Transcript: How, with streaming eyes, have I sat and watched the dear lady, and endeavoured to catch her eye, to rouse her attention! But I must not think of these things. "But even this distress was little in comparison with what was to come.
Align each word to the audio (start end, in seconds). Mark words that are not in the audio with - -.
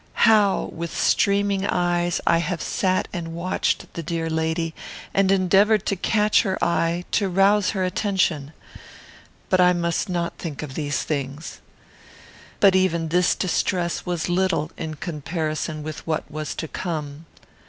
How, 0.25 0.71
with 0.73 0.91
streaming 0.97 1.63
eyes, 1.63 2.19
have 2.25 2.51
I 2.59 2.63
sat 2.63 3.07
and 3.13 3.35
watched 3.35 3.93
the 3.93 4.01
dear 4.01 4.31
lady, 4.31 4.73
and 5.13 5.31
endeavoured 5.31 5.85
to 5.85 5.95
catch 5.95 6.41
her 6.41 6.57
eye, 6.59 7.05
to 7.11 7.29
rouse 7.29 7.69
her 7.77 7.83
attention! 7.83 8.51
But 9.51 9.61
I 9.61 9.73
must 9.73 10.09
not 10.09 10.39
think 10.39 10.63
of 10.63 10.73
these 10.73 11.03
things. 11.03 11.59
"But 12.59 12.75
even 12.75 13.09
this 13.09 13.35
distress 13.35 14.03
was 14.03 14.27
little 14.27 14.71
in 14.75 14.95
comparison 14.95 15.83
with 15.83 16.07
what 16.07 16.31
was 16.31 16.55
to 16.55 16.67
come. 16.67 17.27